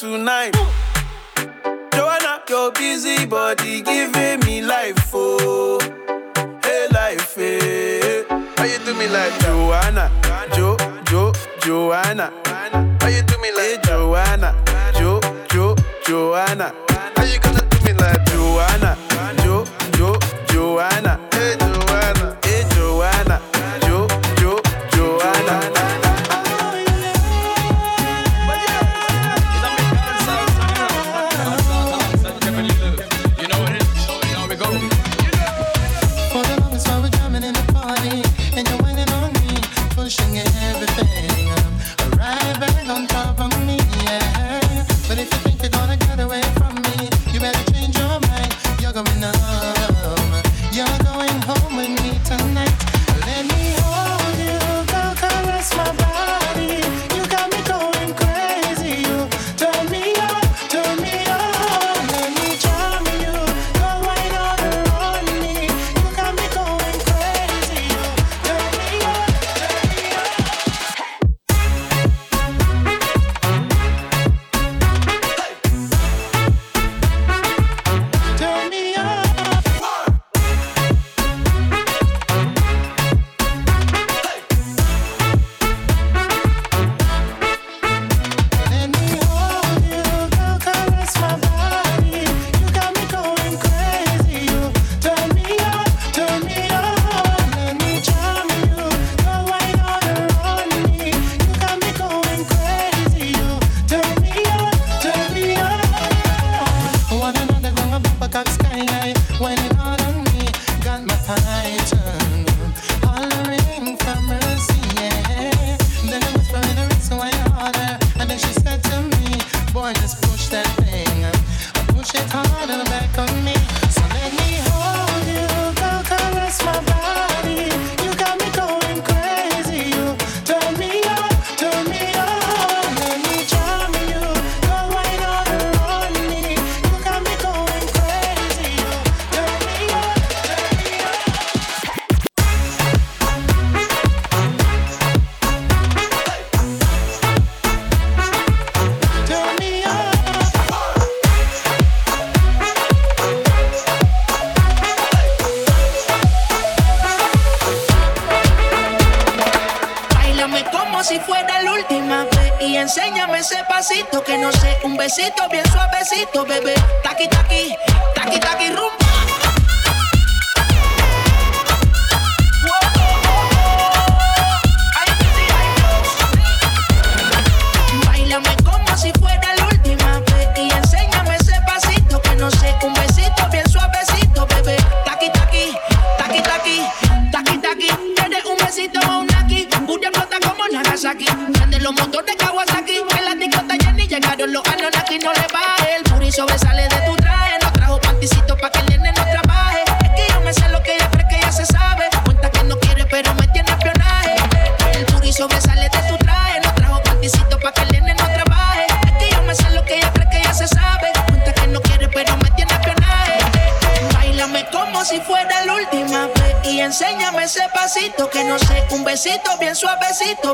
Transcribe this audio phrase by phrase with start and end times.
[0.00, 0.79] tonight.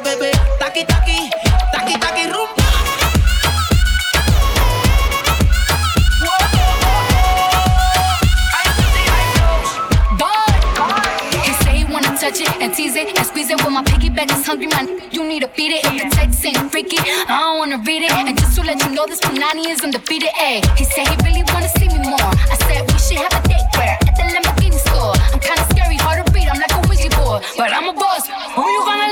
[0.06, 0.30] bebé.
[0.60, 1.18] Taqui, taqui,
[1.72, 2.62] taqui, taqui, rumba.
[12.16, 14.32] Touch it and tease it and squeeze it When my piggyback.
[14.32, 14.88] is hungry, man.
[15.12, 15.84] You need to beat it.
[15.84, 18.10] If the text ain't freaky, I don't wanna read it.
[18.10, 20.30] And just to let you know, this Panani is undefeated.
[20.34, 22.30] Ay, he said he really wanna see me more.
[22.52, 25.14] I said we should have a date where at the Lamborghini store.
[25.32, 26.48] I'm kinda scary, hard to read.
[26.48, 28.26] I'm like a wizard boy, but I'm a boss.
[28.56, 29.05] Who you gonna?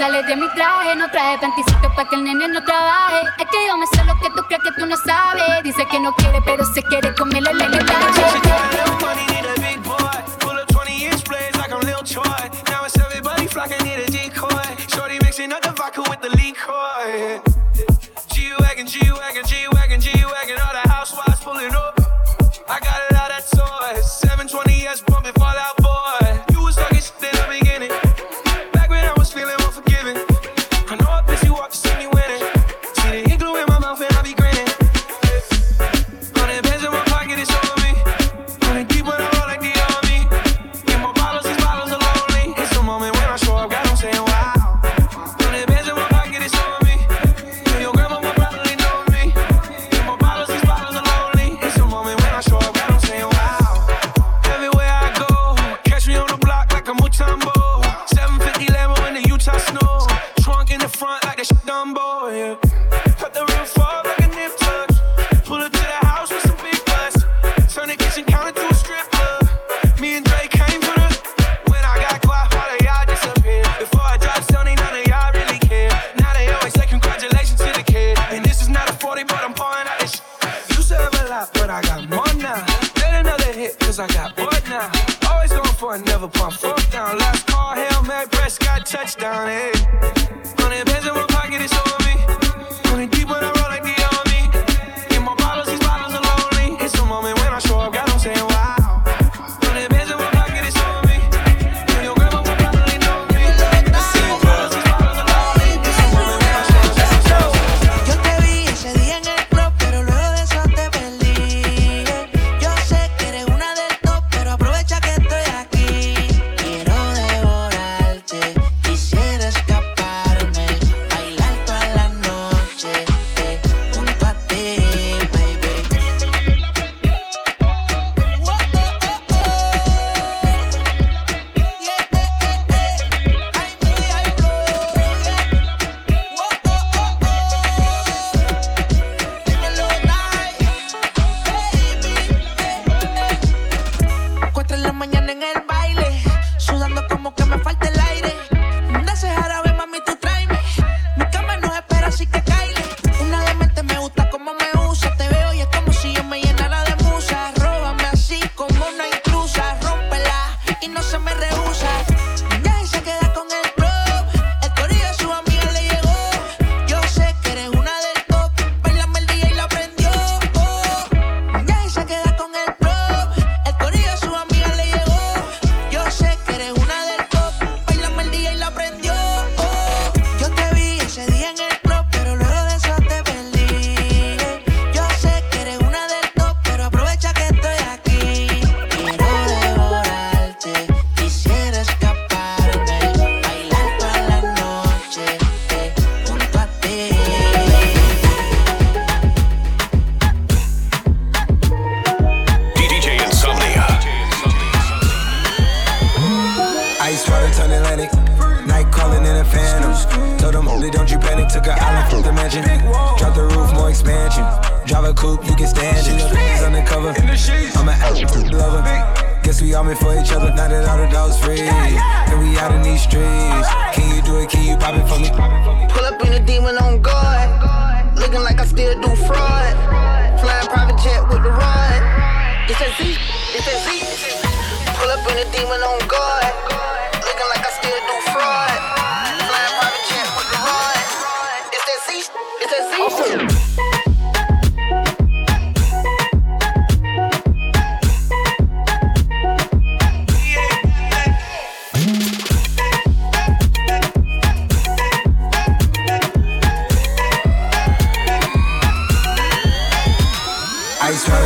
[0.00, 3.20] Sale de mi traje, no traje panticito pa' que el nene no trabaje.
[3.38, 5.62] Es que yo me sé lo que tú crees que tú no sabes.
[5.62, 7.79] Dice que no quiere, pero se quiere comer el nene.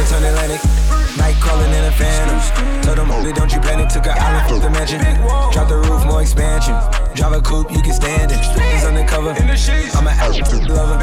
[0.04, 0.60] Ice water turn Atlantic.
[1.16, 2.82] Night calling in a phantom.
[2.82, 3.88] Told them, holy, don't you panic.
[3.88, 5.00] Took an island from the mansion.
[5.52, 6.76] Drop the roof, more expansion.
[7.14, 8.38] Drive a coupe, you can stand it.
[8.38, 9.30] He's undercover.
[9.30, 10.98] I'm an absolute lover.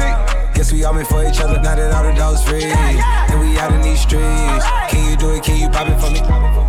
[0.54, 1.60] Guess we all meant for each other.
[1.60, 2.62] Now that all the dogs free.
[2.62, 4.64] And we out in these streets.
[4.90, 5.42] Can you do it?
[5.42, 6.20] Can you pop it for me?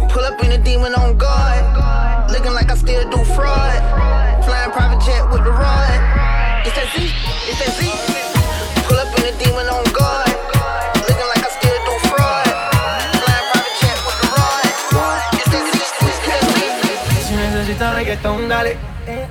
[0.09, 3.77] Pull up in a demon on guard, looking like I still do fraud.
[4.45, 6.01] Flying private jet with the rod.
[6.65, 7.13] It's that Z,
[7.45, 7.91] it's that Z.
[8.87, 10.22] Pull up in a demon on guard,
[18.03, 18.77] reggaetón, dale.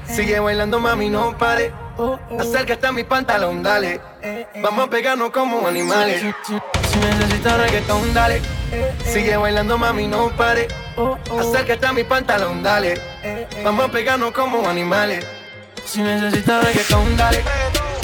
[0.06, 1.72] Sigue bailando, mami, no pare.
[2.38, 4.00] Acércate a mi pantalón, dale.
[4.62, 6.22] Vamos a pegarnos como animales.
[6.46, 6.54] Si,
[6.90, 8.40] si necesitas reggaetón, dale.
[9.04, 10.68] Sigue bailando, mami, no pare.
[11.38, 13.00] Acércate a mi pantalón, dale.
[13.62, 15.24] Vamos a pegarnos como animales.
[15.84, 17.42] Si necesitas reggaetón, dale.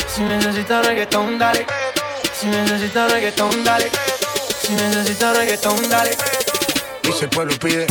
[0.06, 1.66] Si necesitas reggaetón, dale.
[2.32, 3.90] Si necesitas reggaetón, dale.
[4.60, 6.10] Si necesitas reggaetón, dale.
[7.04, 7.86] Y si el pueblo pide,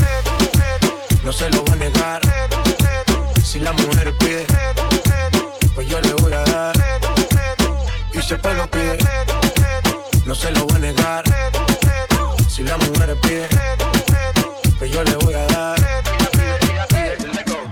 [1.24, 2.47] no se lo va a negar.
[3.48, 4.46] Si la mujer pide,
[5.74, 6.76] pues yo le voy a dar.
[8.14, 8.98] Y si el pueblo pide,
[10.26, 11.24] no se lo voy a negar.
[12.50, 13.48] Si la mujer pide,
[14.78, 15.78] pues yo le voy a dar.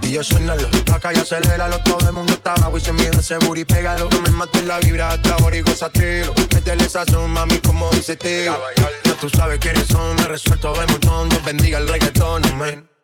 [0.02, 3.66] Y yo suénalo, acá y aceléralo Todo el mundo está abajo y se ese booty
[3.66, 8.16] Pégalo, no me mates la vibra hasta ahora y gozatelo Métele sazón, mami, como dice
[8.16, 8.58] tío
[9.04, 12.95] Ya tú sabes quiénes son, me resuelto de montón Dios bendiga el reggaetón, man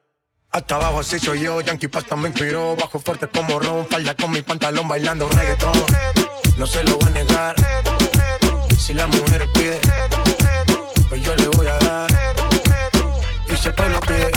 [0.52, 4.32] hasta abajo así soy yo, Yankee Pasta me inspiró Bajo fuerte como Ron, falda con
[4.32, 5.72] mi pantalón bailando reggaetón.
[6.58, 7.56] No se lo voy a negar.
[8.78, 9.80] Si la mujer pide
[11.10, 12.12] Pues yo le voy a dar.
[13.48, 14.32] Y el pueblo pide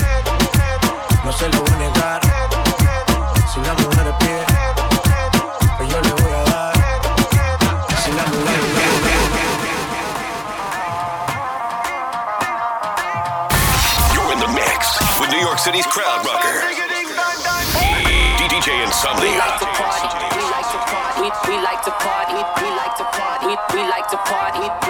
[1.24, 2.20] No se lo voy a negar.
[3.52, 4.53] Si la mujer pide
[15.64, 16.60] City's crowd rocker.
[18.52, 19.32] DJ We Insomnia.
[19.40, 20.12] like to party.
[20.36, 21.24] We like to party.
[21.24, 22.36] We, we like to party.
[22.36, 23.46] We like to party.
[23.48, 24.83] We, we like to party.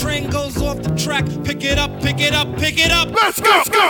[0.00, 3.10] train goes off the track, pick it up, pick it up, pick it up.
[3.10, 3.89] Let's go, let's go.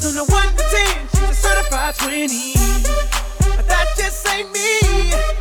[0.00, 1.08] numbers on the 1 to 10.
[1.08, 2.52] She's a certified 20.
[3.66, 5.39] That just ain't me.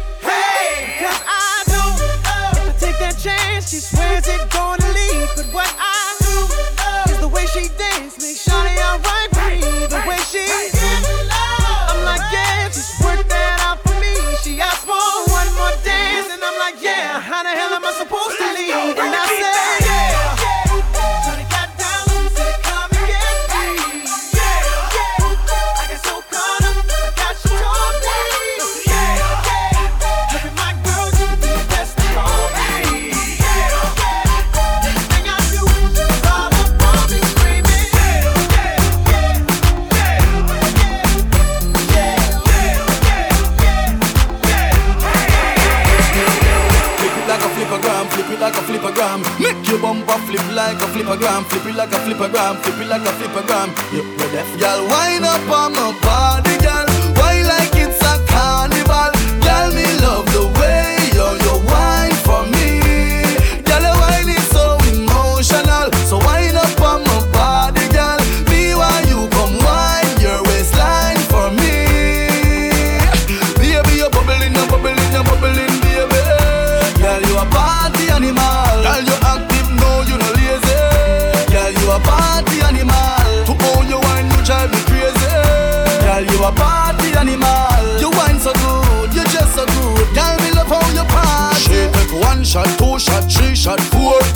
[52.40, 53.70] gram, flip it like a flipper gram.
[53.94, 54.50] Yep, you're deaf.
[54.60, 56.09] Y'all wind up on my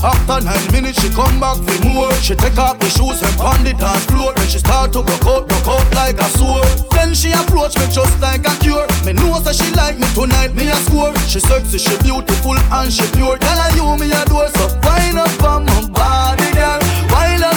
[0.03, 2.11] After nine minutes, she come back for more.
[2.19, 4.33] She take off the shoes and pound it on floor.
[4.35, 6.67] Then she start to broke out, broke out like a sword.
[6.91, 8.83] Then she approach me just like a cure.
[9.07, 11.15] Me know that she like me tonight, me a score.
[11.31, 13.37] She sexy, she beautiful and she pure.
[13.39, 16.83] Tell her you me a door, so wind up on my body, girl.
[17.07, 17.55] While I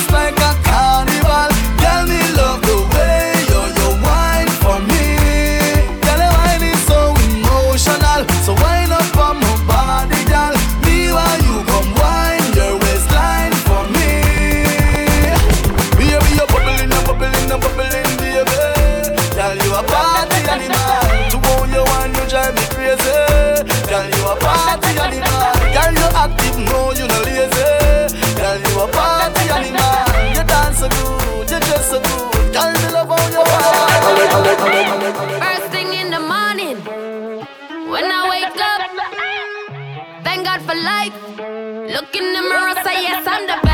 [43.03, 43.66] yes, I'm the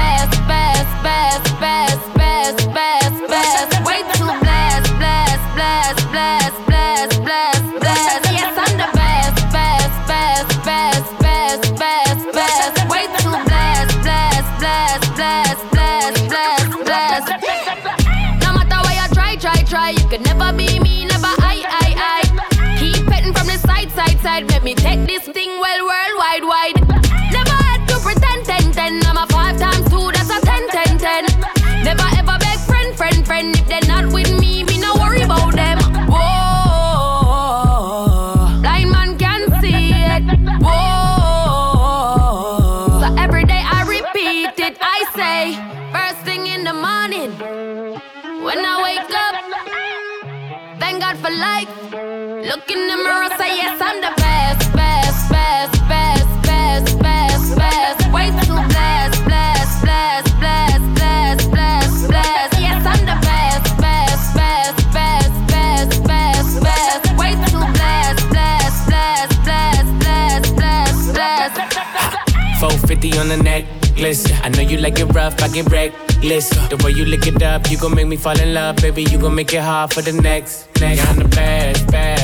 [73.22, 74.26] on the neck, necklace.
[74.42, 76.48] I know you like it rough, I get reckless.
[76.70, 79.04] The way you lick it up, you gon' make me fall in love, baby.
[79.04, 80.68] You gon' make it hard for the next.
[80.80, 82.21] Next, I'm the best, best.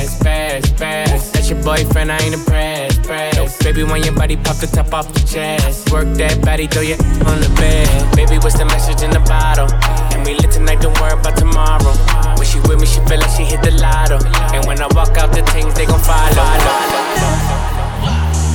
[1.49, 3.65] Your boyfriend, I ain't impressed, pressed.
[3.65, 7.01] Baby, when your body pop the top off the chest, work that body, throw your
[7.25, 7.89] on the bed.
[8.15, 9.65] Baby, what's the message in the bottle?
[10.13, 11.97] And we lit tonight, don't worry about tomorrow.
[12.37, 14.21] When she with me, she feel like she hit the lotto.
[14.53, 16.37] And when I walk out, the things they gon' follow.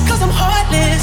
[0.06, 1.02] Cause I'm heartless,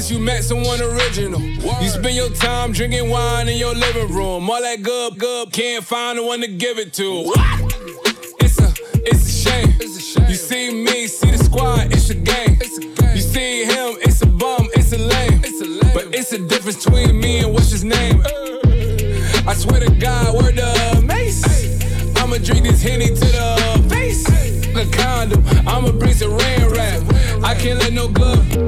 [0.00, 1.40] since you met someone original.
[1.40, 4.48] You spend your time drinking wine in your living room.
[4.48, 7.32] All that good, good, can't find the one to give it to.
[8.38, 8.72] It's a,
[9.04, 9.74] it's a shame.
[10.28, 12.58] You see me, see the squad, it's a game.
[12.60, 13.16] It's a game.
[13.16, 15.40] You see him, it's a bum, it's a lame.
[15.42, 15.92] It's a lame.
[15.92, 18.20] But it's a difference between me and what's his name.
[18.20, 19.50] Uh.
[19.50, 21.42] I swear to God, word the mace.
[22.18, 24.28] I'ma drink this henny to the face.
[24.76, 27.02] A condom, I'ma bring some rain rap.
[27.42, 28.67] I can't let no glove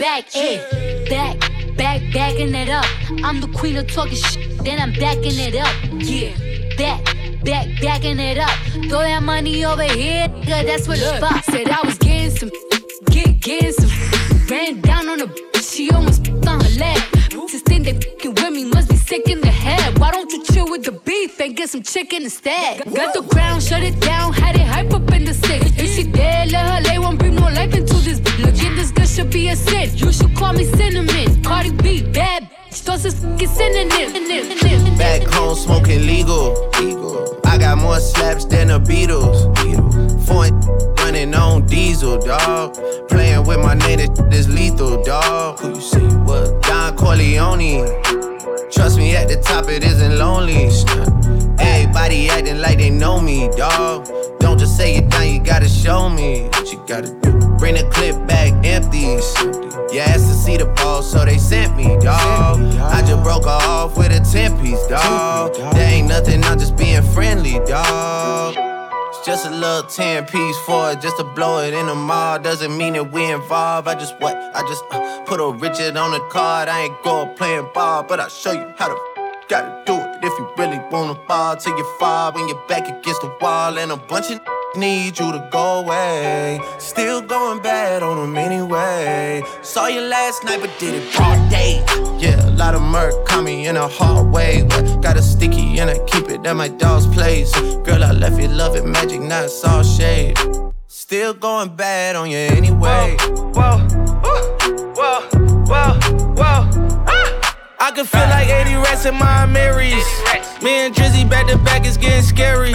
[0.00, 0.30] Back.
[0.30, 0.56] Hey,
[1.10, 1.38] back,
[1.76, 2.86] back, backing it up.
[3.22, 5.74] I'm the queen of talking shit, then I'm backing it up.
[5.92, 6.34] Yeah,
[6.76, 7.16] back.
[7.44, 8.50] Back, backing it up.
[8.90, 10.66] Throw that money over here, nigga.
[10.66, 11.50] That's what the for.
[11.50, 12.50] Said I was getting some,
[13.06, 14.46] get, getting some.
[14.46, 17.00] Ran down on a bitch, she almost on her leg.
[17.48, 19.49] Just think they fucking with me, must be sick in the.
[20.00, 22.84] Why don't you chill with the beef and get some chicken instead?
[22.94, 25.66] Got the ground, shut it down, had it hype up in the six.
[25.78, 28.44] If she dead, let her lay, won't bring no life into this bitch.
[28.44, 29.90] Look, this girl should be a sin.
[29.94, 31.44] You should call me cinnamon.
[31.44, 32.50] Cardi B, bad
[32.90, 34.98] those is fucking synonym.
[34.98, 36.70] Back home smoking legal.
[37.44, 39.38] I got more slaps than the Beatles.
[40.26, 40.58] Foreign
[40.96, 42.74] running on diesel, dog.
[43.08, 44.00] Playing with my name,
[44.32, 45.60] is lethal, dog.
[45.60, 45.98] Who you see?
[45.98, 46.62] What?
[46.62, 48.29] Don Corleone.
[48.72, 50.70] Trust me, at the top it isn't lonely.
[51.58, 54.06] Everybody acting like they know me, dog.
[54.38, 57.32] Don't just say it down, you gotta show me what you gotta do.
[57.58, 59.18] Bring the clip back empty.
[59.92, 62.60] You asked to see the ball, so they sent me, dog.
[62.80, 65.54] I just broke her off with a 10 piece, dog.
[65.74, 68.69] There ain't nothing, I'm just being friendly, dog.
[69.24, 72.38] Just a little 10 piece for it, just to blow it in the mall.
[72.38, 73.86] Doesn't mean that we involved.
[73.86, 74.34] I just what?
[74.34, 76.68] I just uh, put a Richard on the card.
[76.68, 78.96] I ain't going playing ball, but I'll show you how to
[79.48, 80.24] gotta do it.
[80.24, 83.92] If you really wanna fall till you fall when you're back against the wall and
[83.92, 84.40] a bunch of
[84.76, 86.60] need you to go away.
[86.78, 89.42] Still going bad on them anyway.
[89.62, 91.84] Saw you last night, but did it broad day.
[92.18, 94.62] Yeah, a lot of murk caught me in a hard way.
[94.68, 97.52] But got a sticky and I keep it at my dog's place.
[97.84, 100.38] Girl, I left you love it magic, not it's all shade.
[100.86, 103.16] Still going bad on you anyway.
[103.18, 103.78] Whoa, whoa,
[104.94, 105.20] whoa,
[105.66, 105.94] whoa,
[106.36, 107.04] whoa.
[107.06, 107.56] Ah!
[107.80, 110.04] I can feel like 80 rats in my Marys.
[110.62, 112.72] Me and Drizzy back to back is getting scary.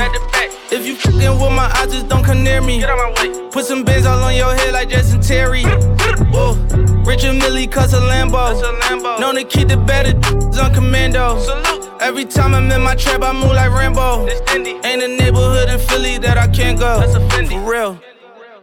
[0.71, 2.79] If you fucking with my eyes, just don't come near me.
[2.79, 3.49] Get out my way.
[3.51, 5.63] Put some bins all on your head like Jason Terry.
[5.63, 6.55] Whoa.
[7.05, 9.19] Richard Mille cuss a Lambo.
[9.19, 10.15] Known to keep the better
[10.61, 11.39] on commando.
[11.39, 12.01] Salute.
[12.01, 14.27] Every time I'm in my trap, I move like Rambo.
[14.49, 16.99] Ain't a neighborhood in Philly that I can't go.
[16.99, 17.49] That's Fendi.
[17.49, 17.99] For real.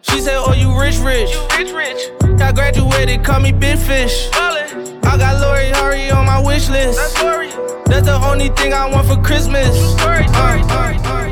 [0.03, 1.31] She said, Oh, you rich, rich.
[1.31, 2.41] You rich, rich.
[2.41, 4.29] I graduated, call me Big Fish.
[4.31, 4.99] Ballin'.
[5.05, 6.99] I got Lori Harvey on my wish list.
[6.99, 7.49] That's Lori.
[7.87, 9.69] That's the only thing I want for Christmas.
[10.01, 11.32] Sorry, sorry, uh, uh, sorry, sorry.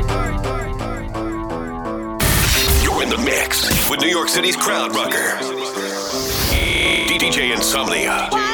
[3.11, 5.37] The mix with New York City's crowd rocker.
[7.09, 8.50] DJ Insomnia.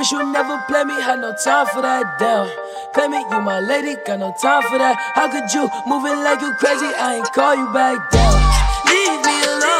[0.00, 0.94] Wish you never play me?
[0.94, 2.18] Had no time for that.
[2.18, 2.48] Damn,
[2.94, 4.96] claim it, you my lady, got no time for that.
[5.14, 6.86] How could you moving like you crazy?
[6.86, 8.32] I ain't call you back down.
[8.88, 9.79] Leave me alone.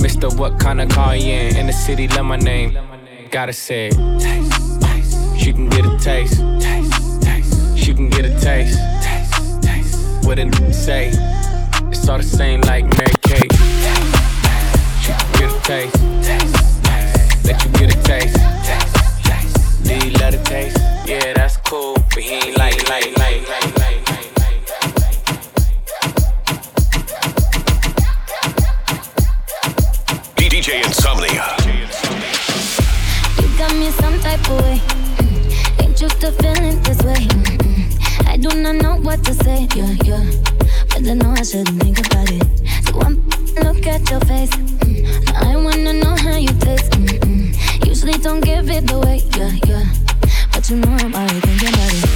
[0.00, 1.56] Mister, what kind of car you in?
[1.56, 2.78] In the city, love my name.
[3.30, 3.90] Gotta say.
[3.90, 5.38] Taste, taste.
[5.38, 6.40] She can get a taste.
[6.60, 7.78] Taste, taste.
[7.78, 8.78] She can get a taste.
[9.02, 10.24] Taste, taste.
[10.26, 11.10] What it say?
[11.90, 13.52] It's all the same like Mary Kate.
[15.02, 15.94] She can get a taste.
[16.22, 17.44] Taste, taste.
[17.44, 18.36] Let you get a taste.
[18.64, 19.84] Taste, taste.
[19.84, 20.78] Do you let it taste?
[21.06, 21.94] Yeah, that's cool.
[22.14, 23.87] But he ain't like, like, like, like, like.
[30.70, 31.56] Insomnia.
[33.40, 34.80] You got me some type of way.
[35.80, 37.26] Ain't feeling this way.
[38.26, 39.66] I do not know what to say.
[39.74, 40.30] Yeah, yeah.
[40.88, 42.44] But I know I should think about it.
[42.86, 43.16] So I'm
[43.64, 44.52] look at your face.
[45.34, 46.94] I wanna know how you taste.
[47.86, 49.22] Usually don't give it away.
[49.38, 49.84] Yeah, yeah.
[50.52, 52.07] But you know I'm already thinking about it.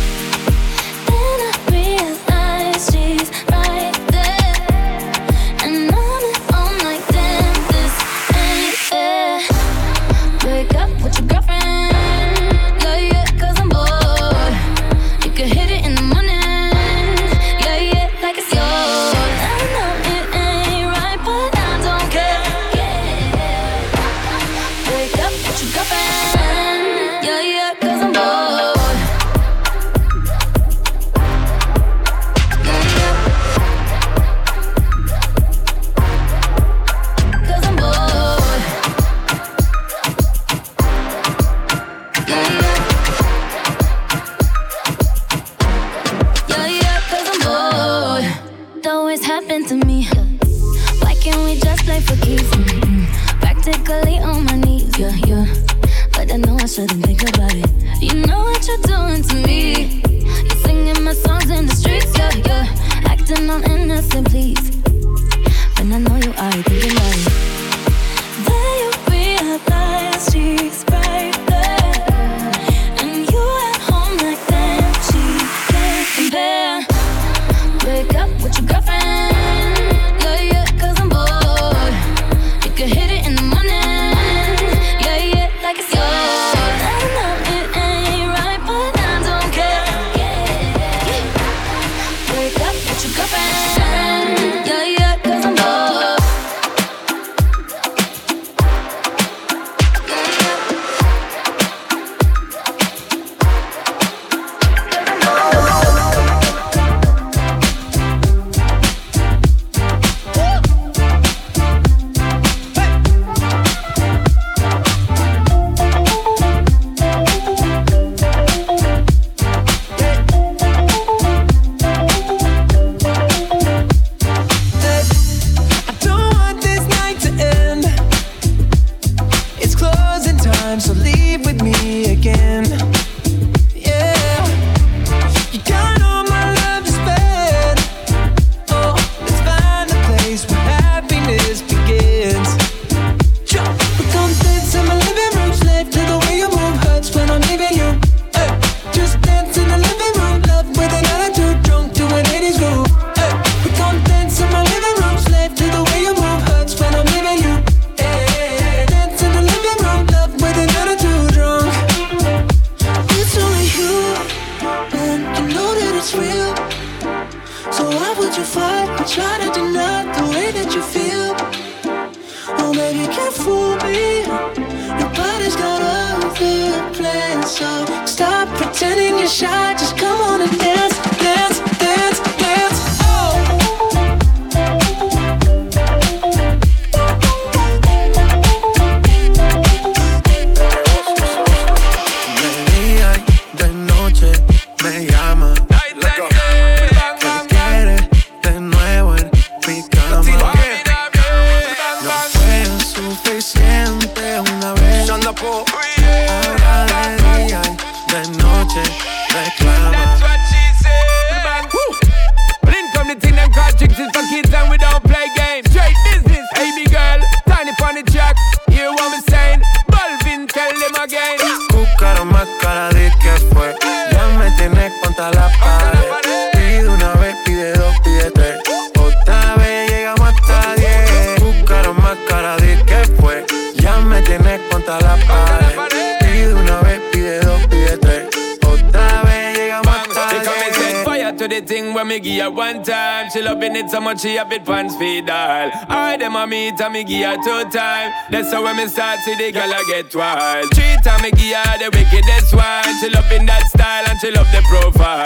[244.12, 245.70] Much she have it pants feed all.
[245.88, 248.12] I them a meet and me give her two time.
[248.30, 250.68] That's how when me start see the girl I get wild.
[250.74, 252.92] Three time me give her the wickedest one.
[253.00, 255.24] She love in that style and she love the profile.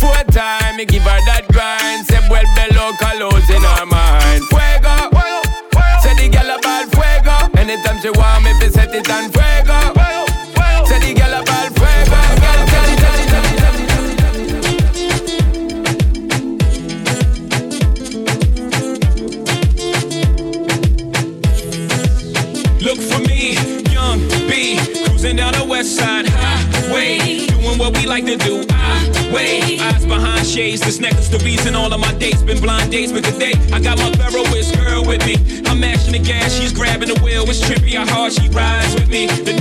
[0.00, 2.06] Four time me give her that grind.
[2.06, 4.40] Say well below colors in her mind.
[4.48, 5.12] Fuego.
[6.00, 7.36] Say the girl about fuego.
[7.60, 9.80] Anytime she want me, fi set it on fuego.
[10.88, 11.73] Say the girl about
[27.84, 28.64] what we like to do.
[28.70, 30.80] I wait, eyes behind shades.
[30.80, 33.12] This necklace the reason all of my dates been blind dates.
[33.12, 35.36] But today I got my Ferroist girl with me.
[35.66, 37.44] I'm mashing the gas, she's grabbing the wheel.
[37.46, 39.26] It's trippy how hard she rides with me.
[39.26, 39.53] The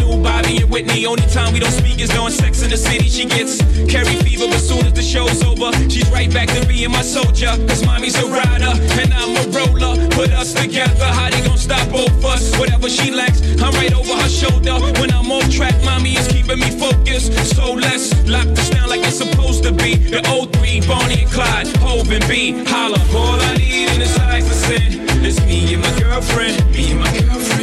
[0.73, 1.05] Whitney.
[1.05, 3.07] Only time we don't speak is during Sex in the City.
[3.07, 6.89] She gets Carrie fever, but soon as the show's over, she's right back to being
[6.89, 7.53] my soldier.
[7.67, 9.93] Cause mommy's a rider and I'm a roller.
[10.09, 12.57] Put us together, how they gon' stop both us?
[12.57, 14.73] Whatever she lacks, I'm right over her shoulder.
[14.99, 17.33] When I'm on track, mommy is keeping me focused.
[17.55, 19.93] So let's lock this down like it's supposed to be.
[20.09, 22.65] The 03, Bonnie and Clyde, Hov and B.
[22.65, 25.05] Holla, all I need in this life is sin.
[25.21, 27.62] It's me and my girlfriend, me and my girlfriend.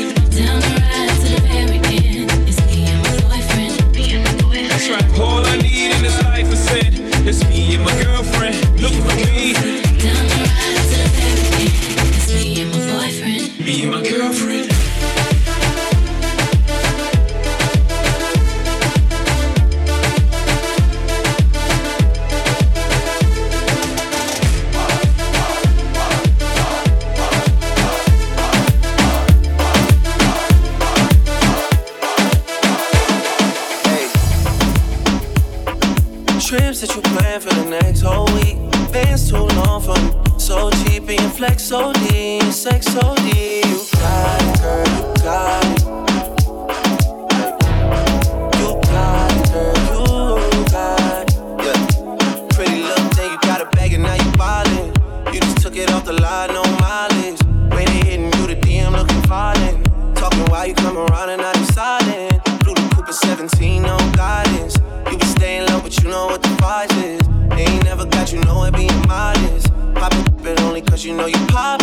[71.03, 71.81] You know you pop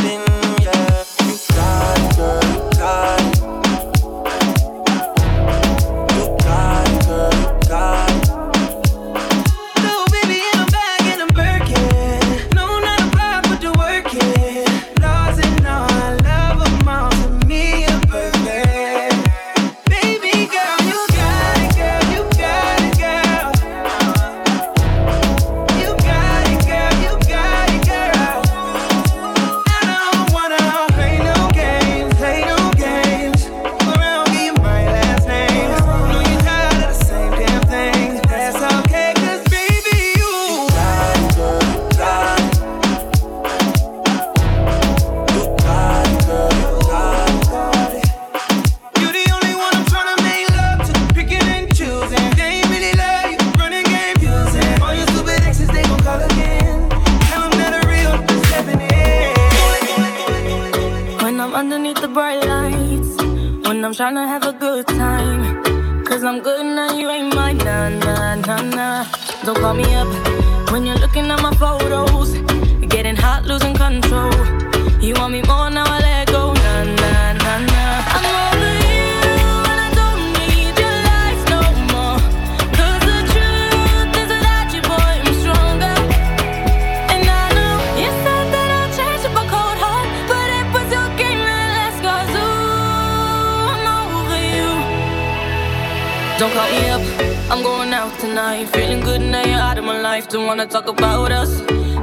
[98.20, 98.66] tonight.
[98.70, 100.28] Feeling good now you're out of my life.
[100.28, 101.62] Don't wanna talk about us.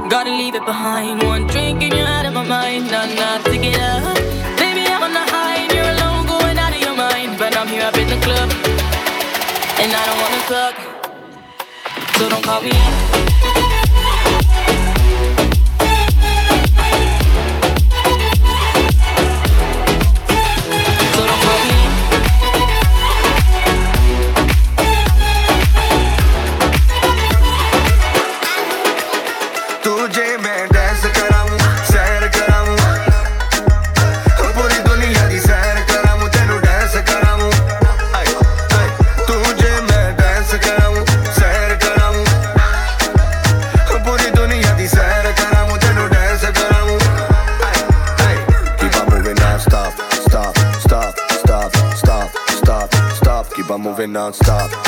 [0.09, 1.23] Gotta leave it behind.
[1.23, 2.91] One drink and you're out of my mind.
[2.91, 4.15] Nah, nah, take it up.
[4.57, 5.57] Baby, I'm on the high.
[5.63, 7.37] and You're alone, going out of your mind.
[7.37, 8.49] But I'm here up in the club.
[9.81, 10.75] And I don't wanna talk.
[12.17, 13.74] So don't call me.
[54.15, 54.84] Nonstop.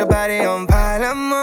[0.00, 1.40] your body on Palamo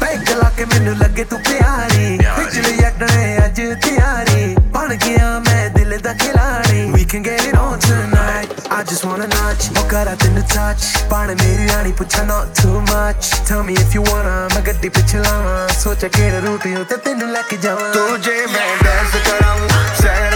[0.00, 5.98] ਬੈਗ ਚਲਾ ਕੇ ਮੈਨੂੰ ਲੱਗੇ ਤੂੰ ਪਿਆਰੀ। ਪਿਛਲੇ ਯਕਣੇ ਅੱਜ ਤਿਆਰੀ। ਬਣ ਗਿਆ ਮੈਂ ਦਿਲ
[5.98, 10.42] ਦਾ ਖਿਲਾੜੀ। We can get it on tonight I just wanna notch, ਮੌਕਾ ਰਾਤ ਨੂੰ
[10.54, 14.88] touch ਪਾਣ ਮੇਰੀ ਰਾਣੀ ਪੁੱਛਾ not too much Tell me if you wanna ਮੈਂ ਗੱਡੀ
[14.88, 19.56] ਪਿੱਛੇ ਲਾਵਾਂ। ਸੋਚਿਆ ਕਿਹੜੇ ਰੂਟ ਉੱਤੇ ਤੈਨੂੰ ਲੈ ਕੇ ਜਾਵਾਂ। ਤੂੰ ਜੇ ਮੈਂ ਡਾਂਸ ਕਰਾਂ
[20.02, 20.35] ਸੈਰ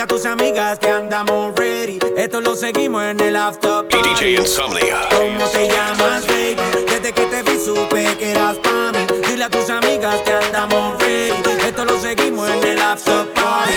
[0.00, 1.98] dile a tus amigas que andamos ready.
[2.16, 4.08] Esto lo seguimos en el after party.
[4.08, 4.96] DJ Insomnia.
[5.10, 6.56] ¿Cómo te llamas, baby?
[6.88, 9.06] Desde que te vi supe que eras para mí.
[9.28, 11.34] Dile a tus amigas que andamos ready.
[11.66, 13.72] Esto lo seguimos en el after party.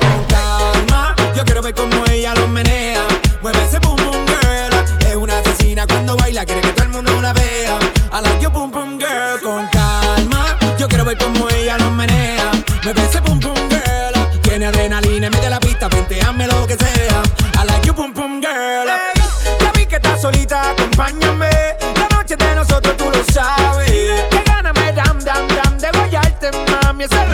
[0.00, 3.02] Con calma, yo quiero ver cómo ella lo menea.
[3.42, 5.06] Mueve ese boom boom girl.
[5.06, 7.78] Es una asesina cuando baila, quiere que todo el mundo la vea.
[8.12, 9.40] A la que boom boom girl.
[9.42, 12.50] Con calma, yo quiero ver cómo ella lo menea.
[12.82, 14.40] Mueve ese boom boom girl.
[14.42, 15.05] Tiene adrenalina
[16.26, 17.22] dame lo que sea.
[17.60, 18.88] I like you, pum pum girl.
[18.88, 19.22] Hey,
[19.60, 21.50] ya vi que estás solita, acompáñame.
[22.00, 23.90] La noche de nosotros tú lo sabes.
[24.30, 26.50] Que gana me dam, dam, dam de guayarte,
[26.82, 27.24] mami, ese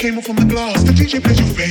[0.00, 0.82] came up from the glass.
[0.82, 1.69] The DJ plays your favorite.